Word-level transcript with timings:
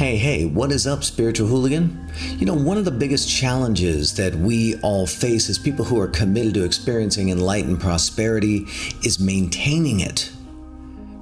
Hey, 0.00 0.16
hey, 0.16 0.46
what 0.46 0.72
is 0.72 0.86
up, 0.86 1.04
spiritual 1.04 1.46
hooligan? 1.46 2.08
You 2.38 2.46
know, 2.46 2.54
one 2.54 2.78
of 2.78 2.86
the 2.86 2.90
biggest 2.90 3.28
challenges 3.28 4.14
that 4.14 4.34
we 4.34 4.76
all 4.80 5.06
face 5.06 5.50
as 5.50 5.58
people 5.58 5.84
who 5.84 6.00
are 6.00 6.08
committed 6.08 6.54
to 6.54 6.64
experiencing 6.64 7.28
enlightened 7.28 7.82
prosperity 7.82 8.66
is 9.04 9.20
maintaining 9.20 10.00
it. 10.00 10.32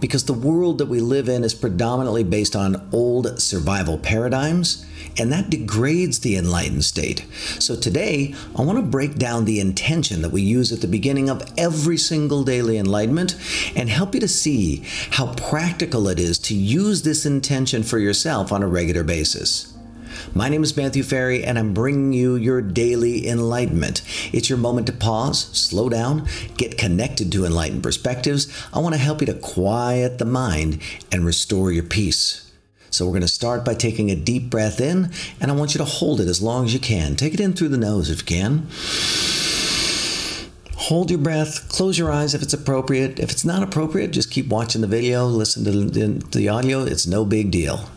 Because 0.00 0.24
the 0.24 0.32
world 0.32 0.78
that 0.78 0.86
we 0.86 1.00
live 1.00 1.28
in 1.28 1.42
is 1.42 1.54
predominantly 1.54 2.22
based 2.24 2.54
on 2.54 2.88
old 2.92 3.40
survival 3.40 3.98
paradigms, 3.98 4.84
and 5.18 5.32
that 5.32 5.50
degrades 5.50 6.20
the 6.20 6.36
enlightened 6.36 6.84
state. 6.84 7.26
So 7.58 7.74
today, 7.74 8.34
I 8.56 8.62
want 8.62 8.78
to 8.78 8.84
break 8.84 9.16
down 9.16 9.44
the 9.44 9.60
intention 9.60 10.22
that 10.22 10.30
we 10.30 10.42
use 10.42 10.72
at 10.72 10.80
the 10.80 10.86
beginning 10.86 11.28
of 11.28 11.42
every 11.56 11.96
single 11.96 12.44
daily 12.44 12.78
enlightenment 12.78 13.36
and 13.74 13.88
help 13.88 14.14
you 14.14 14.20
to 14.20 14.28
see 14.28 14.84
how 15.10 15.34
practical 15.34 16.08
it 16.08 16.18
is 16.18 16.38
to 16.40 16.54
use 16.54 17.02
this 17.02 17.26
intention 17.26 17.82
for 17.82 17.98
yourself 17.98 18.52
on 18.52 18.62
a 18.62 18.68
regular 18.68 19.02
basis. 19.02 19.77
My 20.34 20.48
name 20.48 20.62
is 20.62 20.76
Matthew 20.76 21.02
Ferry, 21.02 21.42
and 21.42 21.58
I'm 21.58 21.72
bringing 21.72 22.12
you 22.12 22.36
your 22.36 22.60
daily 22.60 23.26
enlightenment. 23.26 24.02
It's 24.32 24.48
your 24.48 24.58
moment 24.58 24.86
to 24.88 24.92
pause, 24.92 25.44
slow 25.56 25.88
down, 25.88 26.28
get 26.56 26.76
connected 26.76 27.32
to 27.32 27.44
enlightened 27.44 27.82
perspectives. 27.82 28.46
I 28.72 28.80
want 28.80 28.94
to 28.94 29.00
help 29.00 29.20
you 29.20 29.26
to 29.26 29.34
quiet 29.34 30.18
the 30.18 30.24
mind 30.24 30.80
and 31.10 31.24
restore 31.24 31.72
your 31.72 31.84
peace. 31.84 32.50
So 32.90 33.06
we're 33.06 33.12
going 33.12 33.22
to 33.22 33.28
start 33.28 33.64
by 33.64 33.74
taking 33.74 34.10
a 34.10 34.16
deep 34.16 34.50
breath 34.50 34.80
in, 34.80 35.10
and 35.40 35.50
I 35.50 35.54
want 35.54 35.74
you 35.74 35.78
to 35.78 35.84
hold 35.84 36.20
it 36.20 36.28
as 36.28 36.42
long 36.42 36.66
as 36.66 36.74
you 36.74 36.80
can. 36.80 37.16
Take 37.16 37.34
it 37.34 37.40
in 37.40 37.54
through 37.54 37.68
the 37.68 37.78
nose 37.78 38.10
if 38.10 38.18
you 38.20 38.26
can. 38.26 38.66
Hold 40.76 41.10
your 41.10 41.18
breath, 41.18 41.68
close 41.68 41.98
your 41.98 42.10
eyes 42.10 42.34
if 42.34 42.42
it's 42.42 42.54
appropriate. 42.54 43.18
If 43.18 43.30
it's 43.30 43.44
not 43.44 43.62
appropriate, 43.62 44.10
just 44.10 44.30
keep 44.30 44.48
watching 44.48 44.80
the 44.80 44.86
video, 44.86 45.26
listen 45.26 45.64
to 45.64 45.70
the, 46.30 46.48
audio. 46.48 46.84
It's 46.84 47.06
no 47.06 47.24
big 47.24 47.50
deal. 47.50 47.90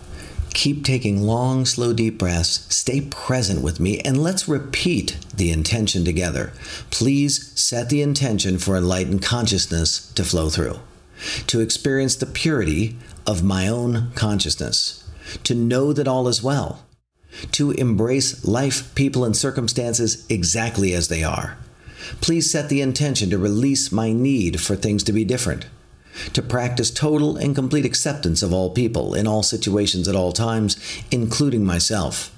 Keep 0.53 0.83
taking 0.83 1.21
long, 1.21 1.65
slow, 1.65 1.93
deep 1.93 2.17
breaths. 2.17 2.65
Stay 2.73 3.01
present 3.01 3.61
with 3.61 3.79
me, 3.79 3.99
and 3.99 4.21
let's 4.21 4.47
repeat 4.47 5.17
the 5.35 5.51
intention 5.51 6.03
together. 6.05 6.53
Please 6.89 7.51
set 7.59 7.89
the 7.89 8.01
intention 8.01 8.57
for 8.57 8.75
enlightened 8.75 9.21
consciousness 9.21 10.11
to 10.13 10.23
flow 10.23 10.49
through 10.49 10.79
to 11.47 11.59
experience 11.59 12.15
the 12.15 12.25
purity 12.25 12.95
of 13.25 13.43
my 13.43 13.67
own 13.67 14.11
consciousness, 14.15 15.07
to 15.43 15.55
know 15.55 15.93
that 15.93 16.07
all 16.07 16.27
is 16.27 16.43
well, 16.43 16.83
to 17.51 17.71
embrace 17.71 18.43
life, 18.43 18.93
people, 18.95 19.23
and 19.23 19.37
circumstances 19.37 20.25
exactly 20.29 20.93
as 20.93 21.07
they 21.07 21.23
are. 21.23 21.57
Please 22.19 22.49
set 22.49 22.69
the 22.69 22.81
intention 22.81 23.29
to 23.29 23.37
release 23.37 23.91
my 23.91 24.11
need 24.11 24.59
for 24.59 24.75
things 24.75 25.03
to 25.03 25.13
be 25.13 25.23
different, 25.23 25.67
to 26.33 26.41
practice 26.41 26.91
total 26.91 27.37
and 27.37 27.55
complete 27.55 27.85
acceptance 27.85 28.41
of 28.43 28.53
all 28.53 28.69
people 28.69 29.13
in 29.13 29.27
all 29.27 29.43
situations 29.43 30.07
at 30.07 30.15
all 30.15 30.31
times, 30.31 30.77
including 31.11 31.63
myself. 31.63 32.37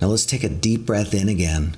Now 0.00 0.08
let's 0.08 0.26
take 0.26 0.44
a 0.44 0.48
deep 0.48 0.86
breath 0.86 1.14
in 1.14 1.28
again 1.28 1.76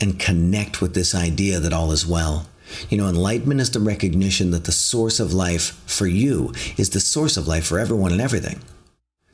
and 0.00 0.18
connect 0.18 0.80
with 0.80 0.94
this 0.94 1.14
idea 1.14 1.60
that 1.60 1.72
all 1.72 1.92
is 1.92 2.06
well. 2.06 2.46
You 2.88 2.98
know, 2.98 3.08
enlightenment 3.08 3.60
is 3.60 3.70
the 3.70 3.80
recognition 3.80 4.50
that 4.52 4.64
the 4.64 4.72
source 4.72 5.20
of 5.20 5.32
life 5.32 5.80
for 5.86 6.06
you 6.06 6.52
is 6.76 6.90
the 6.90 7.00
source 7.00 7.36
of 7.36 7.48
life 7.48 7.66
for 7.66 7.78
everyone 7.78 8.12
and 8.12 8.20
everything. 8.20 8.60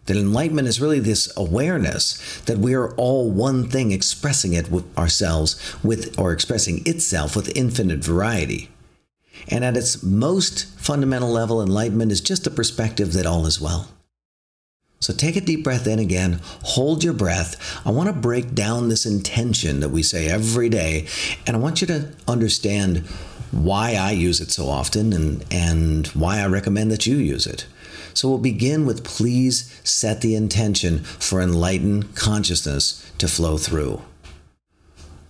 That 0.06 0.16
enlightenment 0.16 0.68
is 0.68 0.80
really 0.80 1.00
this 1.00 1.32
awareness 1.36 2.40
that 2.42 2.58
we 2.58 2.74
are 2.74 2.94
all 2.94 3.30
one 3.30 3.68
thing 3.68 3.90
expressing 3.90 4.52
it 4.52 4.70
with 4.70 4.96
ourselves 4.96 5.60
with 5.82 6.18
or 6.18 6.32
expressing 6.32 6.82
itself 6.86 7.34
with 7.34 7.56
infinite 7.56 8.04
variety. 8.04 8.70
And 9.48 9.64
at 9.64 9.76
its 9.76 10.02
most 10.02 10.66
fundamental 10.78 11.30
level, 11.30 11.62
enlightenment 11.62 12.12
is 12.12 12.20
just 12.20 12.46
a 12.46 12.50
perspective 12.50 13.12
that 13.12 13.26
all 13.26 13.46
is 13.46 13.60
well. 13.60 13.88
So 15.00 15.12
take 15.12 15.36
a 15.36 15.40
deep 15.40 15.62
breath 15.62 15.86
in 15.86 15.98
again, 15.98 16.40
hold 16.62 17.04
your 17.04 17.12
breath. 17.12 17.86
I 17.86 17.90
want 17.90 18.08
to 18.08 18.12
break 18.12 18.54
down 18.54 18.88
this 18.88 19.06
intention 19.06 19.80
that 19.80 19.90
we 19.90 20.02
say 20.02 20.28
every 20.28 20.68
day, 20.68 21.06
and 21.46 21.54
I 21.54 21.60
want 21.60 21.80
you 21.80 21.86
to 21.88 22.12
understand 22.26 23.04
why 23.52 23.94
I 23.94 24.12
use 24.12 24.40
it 24.40 24.50
so 24.50 24.68
often 24.68 25.12
and, 25.12 25.44
and 25.50 26.06
why 26.08 26.40
I 26.40 26.46
recommend 26.46 26.90
that 26.90 27.06
you 27.06 27.16
use 27.16 27.46
it. 27.46 27.66
So 28.14 28.28
we'll 28.28 28.38
begin 28.38 28.86
with 28.86 29.04
please 29.04 29.78
set 29.84 30.22
the 30.22 30.34
intention 30.34 31.00
for 31.00 31.40
enlightened 31.40 32.14
consciousness 32.14 33.08
to 33.18 33.28
flow 33.28 33.58
through. 33.58 34.02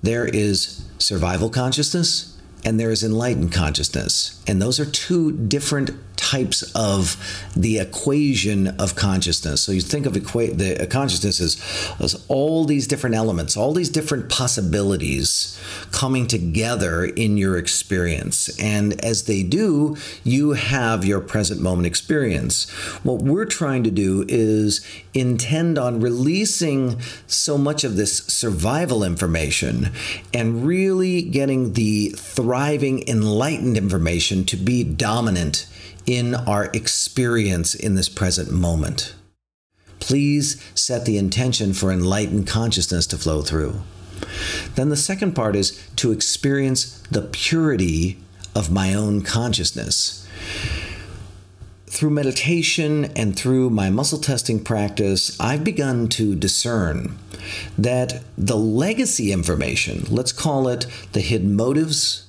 There 0.03 0.27
is 0.27 0.85
survival 0.99 1.51
consciousness 1.51 2.36
and 2.67 2.81
there 2.81 2.91
is 2.91 3.05
enlightened 3.05 3.53
consciousness. 3.53 4.43
And 4.45 4.61
those 4.61 4.81
are 4.81 4.85
two 4.85 5.31
different 5.31 5.91
types 6.31 6.63
of 6.75 7.17
the 7.55 7.79
equation 7.79 8.69
of 8.81 8.97
consciousness. 8.97 9.63
So 9.63 9.71
you 9.71 9.81
think 9.81 10.07
of 10.07 10.15
equa- 10.15 10.57
the 10.57 10.83
uh, 10.83 10.87
consciousness 10.87 11.41
as, 11.41 11.57
as 12.01 12.25
all 12.29 12.65
these 12.65 12.89
different 12.89 13.15
elements, 13.15 13.57
all 13.57 13.73
these 13.73 13.89
different 13.89 14.29
possibilities 14.29 15.59
coming 15.93 16.27
together 16.27 17.05
in 17.05 17.37
your 17.37 17.57
experience. 17.57 18.49
And 18.61 19.05
as 19.05 19.25
they 19.25 19.45
do, 19.45 19.97
you 20.25 20.53
have 20.53 21.05
your 21.05 21.21
present 21.21 21.61
moment 21.61 21.87
experience. 21.87 22.69
What 23.05 23.23
we're 23.23 23.45
trying 23.45 23.85
to 23.85 23.91
do 23.93 24.25
is 24.27 24.85
intend 25.15 25.79
on 25.79 26.01
releasing 26.01 26.99
so 27.27 27.57
much 27.57 27.85
of 27.85 27.97
this 27.97 28.19
survival 28.27 29.05
information 29.05 29.91
and 30.35 30.67
really 30.67 31.23
getting 31.23 31.75
the 31.75 32.09
thriving, 32.17 33.09
enlightened 33.09 33.77
information 33.77 34.45
to 34.47 34.57
be 34.57 34.83
dominant 34.83 35.69
in 36.07 36.35
our 36.35 36.67
experience 36.73 37.75
in 37.75 37.95
this 37.95 38.09
present 38.09 38.51
moment. 38.51 39.15
Please 39.99 40.63
set 40.75 41.05
the 41.05 41.19
intention 41.19 41.73
for 41.73 41.91
enlightened 41.91 42.47
consciousness 42.47 43.07
to 43.09 43.19
flow 43.19 43.43
through. 43.43 43.83
Then 44.75 44.89
the 44.89 44.97
second 44.97 45.33
part 45.35 45.57
is 45.57 45.83
to 45.97 46.13
experience 46.13 47.03
the 47.11 47.23
purity 47.23 48.19
of 48.55 48.71
my 48.71 48.95
own 48.95 49.23
consciousness. 49.23 50.27
Through 51.87 52.11
meditation 52.11 53.07
and 53.17 53.37
through 53.37 53.71
my 53.71 53.91
muscle 53.91 54.19
testing 54.19 54.63
practice, 54.63 55.39
I've 55.41 55.65
begun 55.65 56.09
to 56.11 56.35
discern 56.35 57.19
that 57.79 58.23
the 58.37 58.57
legacy 58.57 59.33
information, 59.33 60.05
let's 60.09 60.33
call 60.33 60.69
it 60.69 60.87
the 61.13 61.21
hidden 61.21 61.57
motives, 61.57 62.27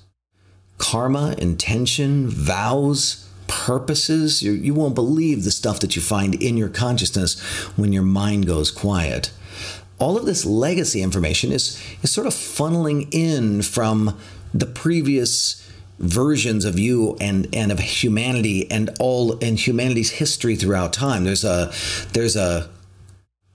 karma, 0.78 1.36
intention, 1.38 2.30
vows, 2.30 3.27
purposes. 3.48 4.42
You, 4.44 4.52
you 4.52 4.74
won't 4.74 4.96
believe 4.96 5.44
the 5.44 5.52
stuff 5.52 5.80
that 5.80 5.96
you 5.96 6.02
find 6.02 6.36
in 6.42 6.58
your 6.58 6.70
consciousness 6.70 7.40
when 7.78 7.94
your 7.94 8.04
mind 8.04 8.48
goes 8.48 8.72
quiet. 8.72 9.32
All 10.00 10.18
of 10.18 10.26
this 10.26 10.46
legacy 10.46 11.02
information 11.02 11.52
is, 11.52 11.82
is 12.04 12.12
sort 12.12 12.28
of 12.28 12.34
funneling 12.34 13.08
in 13.12 13.62
from 13.64 14.18
the 14.54 14.68
previous 14.68 15.64
versions 16.00 16.64
of 16.64 16.78
you 16.78 17.18
and 17.20 17.48
and 17.56 17.72
of 17.72 17.80
humanity 17.80 18.70
and 18.70 18.92
all 19.00 19.38
in 19.40 19.56
humanity's 19.56 20.12
history 20.12 20.56
throughout 20.56 20.94
time 20.94 21.24
there's 21.24 21.44
a 21.44 21.72
there's 22.14 22.36
a 22.36 22.70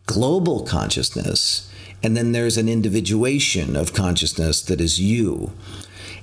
global 0.06 0.64
consciousness 0.64 1.70
and 2.02 2.16
then 2.16 2.32
there's 2.32 2.56
an 2.56 2.68
individuation 2.68 3.76
of 3.76 3.92
consciousness 3.92 4.60
that 4.62 4.80
is 4.80 5.00
you 5.00 5.52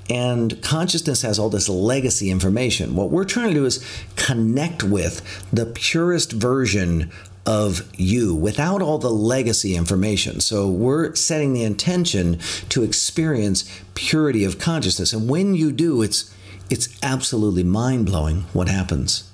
and 0.10 0.62
consciousness 0.64 1.22
has 1.22 1.38
all 1.38 1.50
this 1.50 1.70
legacy 1.70 2.32
information. 2.32 2.96
What 2.96 3.12
we're 3.12 3.26
trying 3.26 3.50
to 3.50 3.54
do 3.54 3.66
is 3.66 3.86
connect 4.16 4.84
with 4.84 5.22
the 5.54 5.68
purest 5.68 6.32
version 6.32 7.12
of 7.46 7.90
you 7.98 8.36
without 8.36 8.82
all 8.82 8.98
the 8.98 9.10
legacy 9.10 9.76
information. 9.76 10.40
So 10.40 10.68
we're 10.68 11.16
setting 11.16 11.54
the 11.54 11.64
intention 11.64 12.40
to 12.70 12.84
experience 12.84 13.70
purity 13.96 14.44
of 14.44 14.60
consciousness. 14.60 15.14
And 15.14 15.30
when 15.30 15.56
you 15.56 15.72
do, 15.72 16.02
it's 16.02 16.34
it's 16.70 17.00
absolutely 17.02 17.64
mind-blowing 17.64 18.42
what 18.54 18.70
happens. 18.70 19.32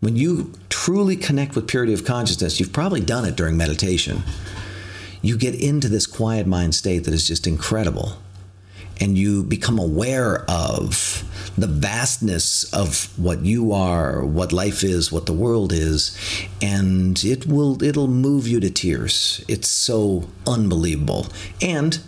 When 0.00 0.16
you 0.16 0.52
truly 0.70 1.14
connect 1.16 1.54
with 1.54 1.66
purity 1.66 1.92
of 1.92 2.06
consciousness, 2.06 2.58
you've 2.58 2.72
probably 2.72 3.00
done 3.00 3.26
it 3.26 3.36
during 3.36 3.58
meditation. 3.58 4.22
You 5.20 5.36
get 5.36 5.54
into 5.54 5.88
this 5.88 6.06
quiet 6.06 6.46
mind 6.46 6.74
state 6.74 7.00
that 7.00 7.12
is 7.12 7.28
just 7.28 7.46
incredible 7.46 8.16
and 9.00 9.16
you 9.16 9.42
become 9.42 9.78
aware 9.78 10.44
of 10.48 11.22
the 11.56 11.66
vastness 11.66 12.64
of 12.72 13.18
what 13.18 13.44
you 13.44 13.72
are, 13.72 14.24
what 14.24 14.52
life 14.52 14.84
is, 14.84 15.10
what 15.10 15.26
the 15.26 15.32
world 15.32 15.72
is, 15.72 16.16
and 16.60 17.24
it 17.24 17.46
will 17.46 17.82
it'll 17.82 18.08
move 18.08 18.46
you 18.46 18.60
to 18.60 18.70
tears. 18.70 19.44
It's 19.48 19.68
so 19.68 20.28
unbelievable. 20.46 21.28
And 21.62 22.00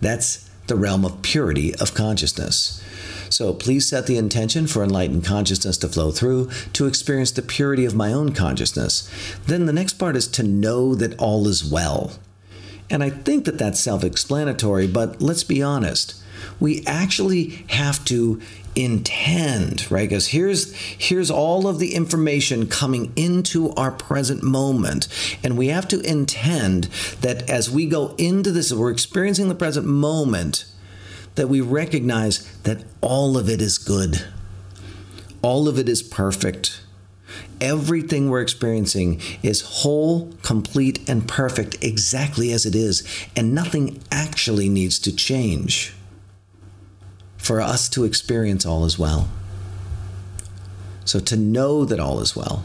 that's 0.00 0.48
the 0.66 0.76
realm 0.76 1.04
of 1.04 1.22
purity 1.22 1.74
of 1.74 1.94
consciousness. 1.94 2.82
So 3.30 3.52
please 3.52 3.88
set 3.88 4.06
the 4.06 4.16
intention 4.16 4.66
for 4.66 4.82
enlightened 4.82 5.24
consciousness 5.24 5.76
to 5.78 5.88
flow 5.88 6.10
through 6.10 6.50
to 6.72 6.86
experience 6.86 7.30
the 7.30 7.42
purity 7.42 7.84
of 7.84 7.94
my 7.94 8.12
own 8.12 8.32
consciousness. 8.32 9.10
Then 9.46 9.66
the 9.66 9.72
next 9.72 9.94
part 9.94 10.16
is 10.16 10.26
to 10.28 10.42
know 10.42 10.94
that 10.94 11.18
all 11.18 11.46
is 11.46 11.64
well. 11.64 12.12
And 12.90 13.02
I 13.02 13.10
think 13.10 13.44
that 13.44 13.58
that's 13.58 13.80
self 13.80 14.02
explanatory, 14.02 14.86
but 14.86 15.20
let's 15.20 15.44
be 15.44 15.62
honest. 15.62 16.17
We 16.60 16.84
actually 16.86 17.64
have 17.68 18.04
to 18.06 18.40
intend, 18.78 19.90
right? 19.90 20.08
Because 20.08 20.28
here's 20.28 20.72
here's 20.74 21.30
all 21.30 21.66
of 21.66 21.78
the 21.78 21.94
information 21.94 22.68
coming 22.68 23.12
into 23.16 23.70
our 23.72 23.90
present 23.90 24.42
moment, 24.42 25.08
and 25.42 25.58
we 25.58 25.68
have 25.68 25.88
to 25.88 26.00
intend 26.00 26.84
that 27.20 27.48
as 27.50 27.70
we 27.70 27.86
go 27.86 28.14
into 28.18 28.52
this, 28.52 28.72
we're 28.72 28.90
experiencing 28.90 29.48
the 29.48 29.54
present 29.54 29.86
moment, 29.86 30.64
that 31.34 31.48
we 31.48 31.60
recognize 31.60 32.56
that 32.58 32.84
all 33.00 33.36
of 33.36 33.48
it 33.48 33.60
is 33.60 33.78
good, 33.78 34.24
all 35.42 35.68
of 35.68 35.78
it 35.78 35.88
is 35.88 36.02
perfect. 36.02 36.82
Everything 37.60 38.30
we're 38.30 38.40
experiencing 38.40 39.20
is 39.42 39.60
whole, 39.60 40.32
complete, 40.42 41.08
and 41.08 41.26
perfect 41.26 41.82
exactly 41.82 42.52
as 42.52 42.64
it 42.64 42.76
is, 42.76 43.02
and 43.34 43.52
nothing 43.52 44.00
actually 44.12 44.68
needs 44.68 45.00
to 45.00 45.14
change 45.14 45.94
for 47.48 47.62
us 47.62 47.88
to 47.88 48.04
experience 48.04 48.66
all 48.66 48.84
is 48.84 48.98
well. 48.98 49.26
So 51.06 51.18
to 51.18 51.34
know 51.34 51.86
that 51.86 51.98
all 51.98 52.20
is 52.20 52.36
well. 52.36 52.62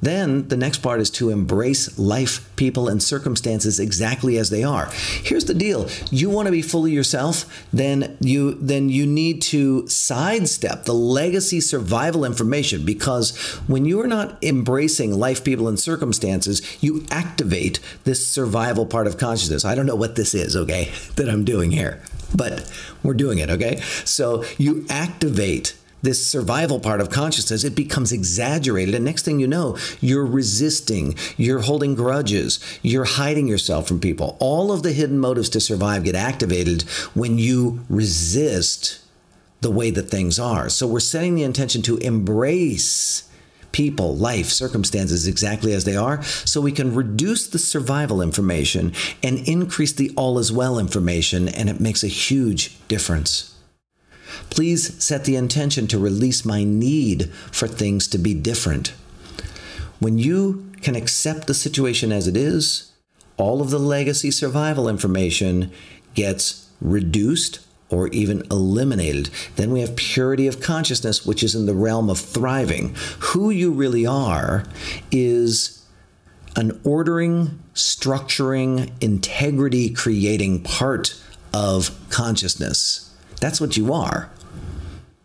Then 0.00 0.48
the 0.48 0.56
next 0.56 0.78
part 0.78 1.00
is 1.00 1.10
to 1.10 1.28
embrace 1.28 1.98
life, 1.98 2.48
people, 2.56 2.88
and 2.88 3.02
circumstances 3.02 3.78
exactly 3.78 4.38
as 4.38 4.48
they 4.48 4.64
are. 4.64 4.88
Here's 5.22 5.44
the 5.44 5.54
deal: 5.54 5.88
you 6.10 6.30
want 6.30 6.46
to 6.46 6.52
be 6.52 6.62
fully 6.62 6.92
yourself, 6.92 7.66
then 7.74 8.16
you 8.20 8.54
then 8.54 8.88
you 8.88 9.06
need 9.06 9.42
to 9.52 9.86
sidestep 9.88 10.84
the 10.84 10.94
legacy 10.94 11.60
survival 11.60 12.24
information 12.24 12.86
because 12.86 13.36
when 13.66 13.84
you 13.84 14.00
are 14.00 14.06
not 14.06 14.42
embracing 14.42 15.18
life, 15.18 15.44
people, 15.44 15.68
and 15.68 15.78
circumstances, 15.78 16.62
you 16.82 17.04
activate 17.10 17.80
this 18.04 18.26
survival 18.26 18.86
part 18.86 19.06
of 19.06 19.18
consciousness. 19.18 19.64
I 19.64 19.74
don't 19.74 19.86
know 19.86 19.96
what 19.96 20.16
this 20.16 20.34
is, 20.34 20.56
okay, 20.56 20.90
that 21.16 21.28
I'm 21.28 21.44
doing 21.44 21.70
here 21.70 22.00
but 22.34 22.70
we're 23.02 23.14
doing 23.14 23.38
it, 23.38 23.50
okay? 23.50 23.80
So 24.04 24.44
you 24.58 24.86
activate 24.88 25.76
this 26.02 26.24
survival 26.26 26.78
part 26.78 27.00
of 27.00 27.10
consciousness, 27.10 27.64
it 27.64 27.74
becomes 27.74 28.12
exaggerated. 28.12 28.94
And 28.94 29.04
next 29.04 29.24
thing 29.24 29.40
you 29.40 29.46
know, 29.46 29.76
you're 30.00 30.26
resisting, 30.26 31.16
you're 31.36 31.60
holding 31.60 31.94
grudges, 31.94 32.60
you're 32.82 33.04
hiding 33.04 33.48
yourself 33.48 33.88
from 33.88 33.98
people. 33.98 34.36
All 34.38 34.72
of 34.72 34.82
the 34.82 34.92
hidden 34.92 35.18
motives 35.18 35.48
to 35.50 35.60
survive 35.60 36.04
get 36.04 36.14
activated 36.14 36.82
when 37.14 37.38
you 37.38 37.84
resist 37.88 39.00
the 39.62 39.70
way 39.70 39.90
that 39.90 40.10
things 40.10 40.38
are. 40.38 40.68
So 40.68 40.86
we're 40.86 41.00
setting 41.00 41.34
the 41.34 41.42
intention 41.42 41.82
to 41.82 41.96
embrace 41.98 43.28
people, 43.72 44.16
life, 44.16 44.46
circumstances 44.46 45.26
exactly 45.26 45.72
as 45.72 45.84
they 45.84 45.96
are, 45.96 46.22
so 46.22 46.60
we 46.60 46.72
can 46.72 46.94
reduce 46.94 47.46
the 47.46 47.58
survival 47.58 48.22
information 48.22 48.92
and 49.22 49.38
increase 49.48 49.92
the 49.92 50.10
all 50.16 50.38
is 50.38 50.52
well 50.52 50.78
information, 50.78 51.48
and 51.48 51.68
it 51.68 51.80
makes 51.80 52.02
a 52.02 52.08
huge 52.08 52.76
difference. 52.88 53.54
Please 54.50 55.02
set 55.02 55.24
the 55.24 55.36
intention 55.36 55.86
to 55.86 55.98
release 55.98 56.44
my 56.44 56.64
need 56.64 57.30
for 57.50 57.66
things 57.66 58.06
to 58.08 58.18
be 58.18 58.34
different. 58.34 58.94
When 59.98 60.18
you 60.18 60.70
can 60.82 60.94
accept 60.94 61.46
the 61.46 61.54
situation 61.54 62.12
as 62.12 62.28
it 62.28 62.36
is, 62.36 62.92
all 63.36 63.60
of 63.60 63.70
the 63.70 63.78
legacy 63.78 64.30
survival 64.30 64.88
information 64.88 65.72
gets 66.14 66.68
reduced 66.80 67.65
or 67.88 68.08
even 68.08 68.42
eliminated. 68.50 69.30
Then 69.56 69.70
we 69.70 69.80
have 69.80 69.96
purity 69.96 70.46
of 70.46 70.60
consciousness, 70.60 71.24
which 71.24 71.42
is 71.42 71.54
in 71.54 71.66
the 71.66 71.74
realm 71.74 72.10
of 72.10 72.18
thriving. 72.18 72.94
Who 73.20 73.50
you 73.50 73.70
really 73.70 74.06
are 74.06 74.64
is 75.10 75.84
an 76.56 76.80
ordering, 76.84 77.62
structuring, 77.74 78.90
integrity 79.00 79.90
creating 79.90 80.62
part 80.62 81.20
of 81.52 81.90
consciousness. 82.10 83.14
That's 83.40 83.60
what 83.60 83.76
you 83.76 83.92
are. 83.92 84.30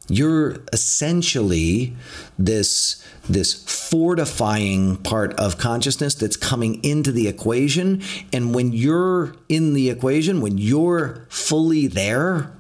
You're 0.08 0.58
essentially 0.74 1.96
this 2.38 3.04
this 3.30 3.64
fortifying 3.64 4.98
part 4.98 5.34
of 5.36 5.58
consciousness 5.58 6.16
that's 6.16 6.36
coming 6.36 6.84
into 6.84 7.12
the 7.12 7.28
equation. 7.28 8.02
And 8.34 8.54
when 8.54 8.74
you're 8.74 9.36
in 9.48 9.74
the 9.74 9.90
equation, 9.90 10.42
when 10.42 10.58
you're 10.58 11.26
fully 11.30 11.88
there, 11.88 12.52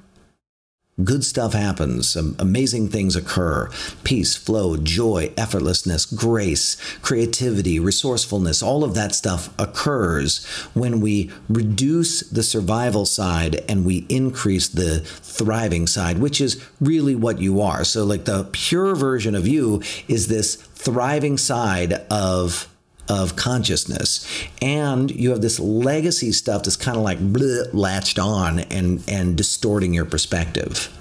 good 1.03 1.23
stuff 1.23 1.53
happens. 1.53 2.15
Amazing 2.15 2.89
things 2.89 3.15
occur. 3.15 3.69
Peace, 4.03 4.35
flow, 4.35 4.77
joy, 4.77 5.29
effortlessness, 5.35 6.15
grace, 6.15 6.75
creativity, 7.01 7.79
resourcefulness, 7.79 8.61
all 8.61 8.83
of 8.83 8.93
that 8.93 9.15
stuff 9.15 9.53
occurs 9.59 10.45
when 10.73 11.01
we 11.01 11.31
reduce 11.49 12.21
the 12.29 12.43
survival 12.43 13.05
side 13.05 13.63
and 13.69 13.85
we 13.85 14.05
increase 14.09 14.67
the 14.67 14.99
thriving 14.99 15.87
side, 15.87 16.19
which 16.19 16.41
is 16.41 16.63
really 16.79 17.15
what 17.15 17.39
you 17.39 17.61
are. 17.61 17.83
So, 17.83 18.03
like 18.03 18.25
the 18.25 18.47
pure 18.51 18.95
version 18.95 19.35
of 19.35 19.47
you 19.47 19.81
is 20.07 20.27
this 20.27 20.55
thriving 20.55 21.37
side 21.37 21.93
of 22.09 22.70
of 23.11 23.35
consciousness. 23.35 24.25
And 24.61 25.11
you 25.11 25.31
have 25.31 25.41
this 25.41 25.59
legacy 25.59 26.31
stuff 26.31 26.63
that's 26.63 26.77
kind 26.77 26.95
of 26.95 27.03
like 27.03 27.19
bleh, 27.19 27.67
latched 27.73 28.17
on 28.17 28.59
and, 28.59 29.03
and 29.05 29.35
distorting 29.35 29.93
your 29.93 30.05
perspective. 30.05 30.97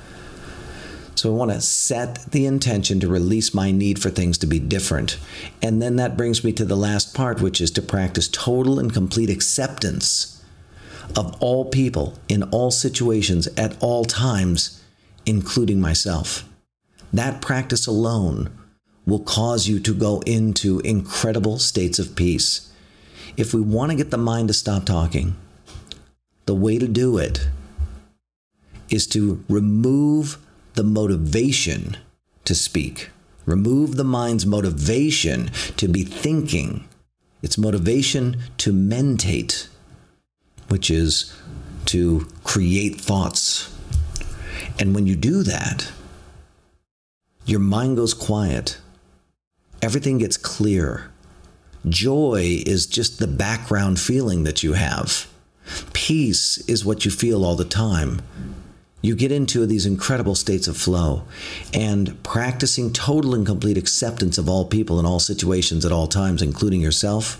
So 1.14 1.32
I 1.32 1.36
want 1.36 1.52
to 1.52 1.60
set 1.60 2.32
the 2.32 2.46
intention 2.46 2.98
to 2.98 3.06
release 3.06 3.54
my 3.54 3.70
need 3.70 4.02
for 4.02 4.10
things 4.10 4.38
to 4.38 4.48
be 4.48 4.58
different. 4.58 5.20
And 5.62 5.80
then 5.80 5.96
that 5.96 6.16
brings 6.16 6.42
me 6.42 6.50
to 6.54 6.64
the 6.64 6.76
last 6.76 7.14
part, 7.14 7.40
which 7.40 7.60
is 7.60 7.70
to 7.72 7.82
practice 7.82 8.26
total 8.26 8.80
and 8.80 8.92
complete 8.92 9.30
acceptance 9.30 10.42
of 11.16 11.36
all 11.40 11.66
people 11.66 12.18
in 12.28 12.42
all 12.44 12.72
situations 12.72 13.46
at 13.56 13.80
all 13.80 14.04
times, 14.04 14.82
including 15.26 15.80
myself. 15.80 16.48
That 17.12 17.40
practice 17.40 17.86
alone 17.86 18.50
will 19.06 19.20
cause 19.20 19.66
you 19.66 19.80
to 19.80 19.94
go 19.94 20.20
into 20.20 20.80
incredible 20.80 21.58
states 21.58 21.98
of 21.98 22.14
peace. 22.14 22.72
If 23.36 23.54
we 23.54 23.60
want 23.60 23.90
to 23.90 23.96
get 23.96 24.10
the 24.10 24.18
mind 24.18 24.48
to 24.48 24.54
stop 24.54 24.84
talking, 24.84 25.36
the 26.46 26.54
way 26.54 26.78
to 26.78 26.88
do 26.88 27.18
it 27.18 27.48
is 28.88 29.06
to 29.08 29.44
remove 29.48 30.38
the 30.74 30.82
motivation 30.82 31.96
to 32.44 32.54
speak. 32.54 33.10
Remove 33.46 33.96
the 33.96 34.04
mind's 34.04 34.46
motivation 34.46 35.50
to 35.76 35.88
be 35.88 36.04
thinking, 36.04 36.88
its 37.42 37.56
motivation 37.56 38.36
to 38.58 38.72
mentate, 38.72 39.68
which 40.68 40.90
is 40.90 41.34
to 41.86 42.28
create 42.44 43.00
thoughts. 43.00 43.74
And 44.78 44.94
when 44.94 45.06
you 45.06 45.16
do 45.16 45.42
that, 45.42 45.90
your 47.46 47.60
mind 47.60 47.96
goes 47.96 48.14
quiet 48.14 48.78
everything 49.82 50.18
gets 50.18 50.36
clear. 50.36 51.10
Joy 51.88 52.62
is 52.66 52.86
just 52.86 53.18
the 53.18 53.26
background 53.26 53.98
feeling 53.98 54.44
that 54.44 54.62
you 54.62 54.74
have. 54.74 55.26
Peace 55.92 56.58
is 56.68 56.84
what 56.84 57.04
you 57.04 57.10
feel 57.10 57.44
all 57.44 57.56
the 57.56 57.64
time. 57.64 58.20
You 59.02 59.14
get 59.14 59.32
into 59.32 59.64
these 59.64 59.86
incredible 59.86 60.34
states 60.34 60.68
of 60.68 60.76
flow 60.76 61.22
and 61.72 62.22
practicing 62.22 62.92
total 62.92 63.34
and 63.34 63.46
complete 63.46 63.78
acceptance 63.78 64.36
of 64.36 64.46
all 64.46 64.66
people 64.66 65.00
in 65.00 65.06
all 65.06 65.20
situations 65.20 65.86
at 65.86 65.92
all 65.92 66.06
times, 66.06 66.42
including 66.42 66.82
yourself. 66.82 67.36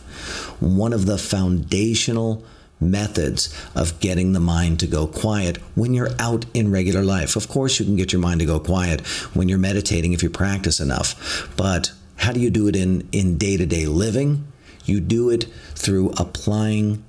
One 0.61 0.95
of 0.95 1.05
the 1.05 1.19
foundational 1.19 2.43
methods 2.81 3.55
of 3.75 4.01
getting 4.01 4.33
the 4.33 4.41
mind 4.41 4.81
to 4.81 4.87
go 4.87 5.07
quiet 5.07 5.59
when 5.75 5.93
you're 5.93 6.15
out 6.19 6.47
in 6.55 6.71
regular 6.71 7.03
life. 7.03 7.37
Of 7.37 7.49
course, 7.49 7.79
you 7.79 7.85
can 7.85 7.97
get 7.97 8.11
your 8.11 8.23
mind 8.23 8.41
to 8.41 8.47
go 8.47 8.59
quiet 8.59 9.07
when 9.35 9.51
you're 9.51 9.59
meditating 9.59 10.15
if 10.15 10.23
you 10.23 10.31
practice 10.31 10.81
enough, 10.81 11.53
but 11.59 11.93
how 12.21 12.33
do 12.33 12.41
you 12.41 12.51
do 12.51 12.69
it 12.69 12.77
in 12.77 13.09
in 13.13 13.39
day-to-day 13.39 13.87
living? 13.87 14.47
You 14.85 15.01
do 15.01 15.31
it 15.31 15.45
through 15.75 16.11
applying 16.19 17.03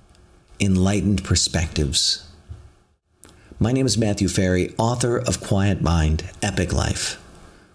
enlightened 0.60 1.24
perspectives. 1.24 2.27
My 3.60 3.74
name 3.74 3.86
is 3.86 3.98
Matthew 3.98 4.30
Ferry, 4.30 4.74
author 4.77 5.18
of 5.18 5.41
Quiet 5.41 5.82
Mind, 5.82 6.30
Epic 6.41 6.72
Life. 6.72 7.22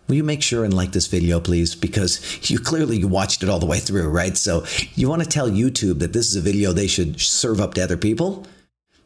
Will 0.08 0.16
you 0.16 0.24
make 0.24 0.42
sure 0.42 0.64
and 0.64 0.72
like 0.72 0.92
this 0.92 1.08
video, 1.08 1.38
please? 1.38 1.74
Because 1.74 2.50
you 2.50 2.58
clearly 2.58 3.04
watched 3.04 3.42
it 3.42 3.50
all 3.50 3.58
the 3.58 3.66
way 3.66 3.80
through, 3.80 4.08
right? 4.08 4.36
So 4.36 4.64
you 4.94 5.08
want 5.08 5.22
to 5.22 5.28
tell 5.28 5.50
YouTube 5.50 5.98
that 5.98 6.12
this 6.14 6.28
is 6.28 6.36
a 6.36 6.40
video 6.40 6.72
they 6.72 6.86
should 6.86 7.20
serve 7.20 7.60
up 7.60 7.74
to 7.74 7.84
other 7.84 7.98
people. 7.98 8.46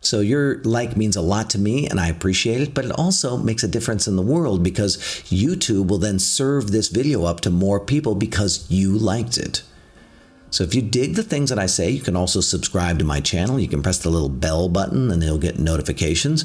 So 0.00 0.20
your 0.20 0.62
like 0.62 0.96
means 0.96 1.16
a 1.16 1.20
lot 1.20 1.50
to 1.50 1.58
me 1.58 1.86
and 1.86 2.00
I 2.00 2.08
appreciate 2.08 2.60
it, 2.60 2.74
but 2.74 2.86
it 2.86 2.92
also 2.92 3.36
makes 3.36 3.62
a 3.62 3.68
difference 3.68 4.08
in 4.08 4.16
the 4.16 4.22
world 4.22 4.62
because 4.62 4.96
YouTube 5.28 5.88
will 5.88 5.98
then 5.98 6.18
serve 6.18 6.70
this 6.70 6.88
video 6.88 7.24
up 7.24 7.40
to 7.40 7.50
more 7.50 7.78
people 7.78 8.14
because 8.14 8.70
you 8.70 8.96
liked 8.96 9.36
it. 9.36 9.62
So 10.50 10.64
if 10.64 10.74
you 10.74 10.82
dig 10.82 11.14
the 11.14 11.22
things 11.22 11.50
that 11.50 11.60
I 11.60 11.66
say, 11.66 11.90
you 11.90 12.00
can 12.00 12.16
also 12.16 12.40
subscribe 12.40 12.98
to 12.98 13.04
my 13.04 13.20
channel. 13.20 13.60
You 13.60 13.68
can 13.68 13.82
press 13.82 13.98
the 13.98 14.10
little 14.10 14.28
bell 14.28 14.68
button 14.68 15.10
and 15.10 15.22
you'll 15.22 15.38
get 15.38 15.60
notifications. 15.60 16.44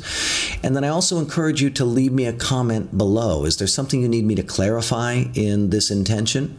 And 0.61 0.75
then 0.75 0.83
I 0.83 0.89
also 0.89 1.17
encourage 1.17 1.61
you 1.61 1.71
to 1.71 1.85
leave 1.85 2.11
me 2.11 2.25
a 2.25 2.33
comment 2.33 2.95
below. 2.95 3.45
Is 3.45 3.57
there 3.57 3.67
something 3.67 4.01
you 4.01 4.07
need 4.07 4.25
me 4.25 4.35
to 4.35 4.43
clarify 4.43 5.23
in 5.33 5.71
this 5.71 5.89
intention? 5.89 6.55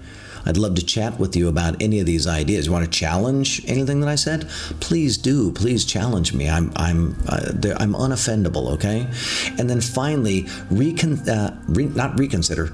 I'd 0.47 0.57
love 0.57 0.75
to 0.77 0.85
chat 0.85 1.19
with 1.19 1.37
you 1.37 1.49
about 1.49 1.81
any 1.83 2.01
of 2.01 2.07
these 2.07 2.27
ideas. 2.27 2.67
You 2.67 2.73
want 2.73 2.85
to 2.85 2.91
challenge 2.91 3.63
anything 3.67 4.01
that 4.01 4.09
I 4.09 4.15
said? 4.15 4.49
Please 4.81 5.19
do. 5.19 5.53
Please 5.53 5.85
challenge 5.85 6.33
me. 6.33 6.49
I'm 6.49 6.73
I'm 6.77 7.17
uh, 7.29 7.53
I'm 7.79 7.95
unoffendable. 7.95 8.71
Okay. 8.75 9.07
And 9.59 9.69
then 9.69 9.81
finally, 9.81 10.47
recon 10.71 11.29
uh, 11.29 11.61
re- 11.69 11.87
not 11.87 12.19
reconsider 12.19 12.73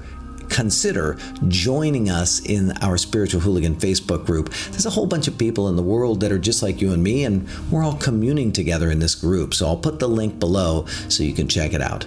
consider 0.49 1.17
joining 1.47 2.09
us 2.09 2.39
in 2.45 2.71
our 2.83 2.97
Spiritual 2.97 3.41
Hooligan 3.41 3.75
Facebook 3.75 4.25
group. 4.25 4.51
There's 4.69 4.85
a 4.85 4.91
whole 4.91 5.07
bunch 5.07 5.27
of 5.27 5.37
people 5.37 5.67
in 5.67 5.75
the 5.75 5.81
world 5.81 6.19
that 6.19 6.31
are 6.31 6.37
just 6.37 6.61
like 6.61 6.79
you 6.79 6.93
and 6.93 7.03
me, 7.03 7.25
and 7.25 7.47
we're 7.71 7.83
all 7.83 7.95
communing 7.95 8.51
together 8.51 8.91
in 8.91 8.99
this 8.99 9.15
group. 9.15 9.53
So 9.55 9.67
I'll 9.67 9.77
put 9.77 9.99
the 9.99 10.07
link 10.07 10.39
below 10.39 10.85
so 11.09 11.23
you 11.23 11.33
can 11.33 11.47
check 11.47 11.73
it 11.73 11.81
out. 11.81 12.05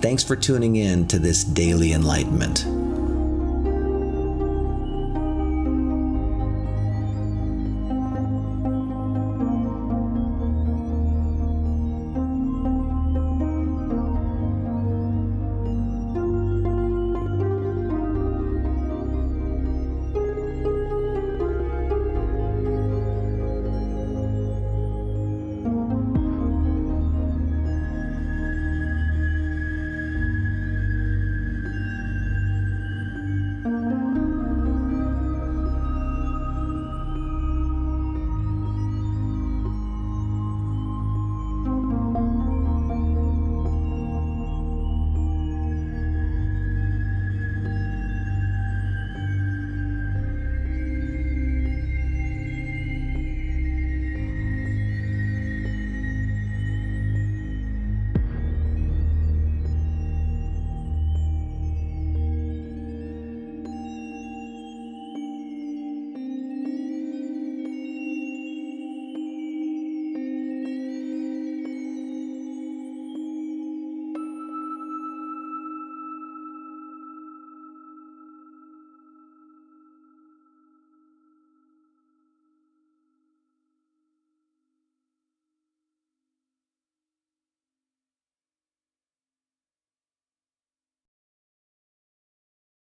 Thanks 0.00 0.22
for 0.22 0.36
tuning 0.36 0.76
in 0.76 1.08
to 1.08 1.18
this 1.18 1.42
daily 1.42 1.92
enlightenment. 1.92 2.87